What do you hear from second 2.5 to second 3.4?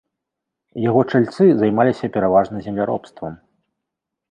земляробствам.